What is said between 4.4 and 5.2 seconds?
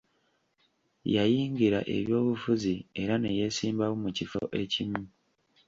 ekimu.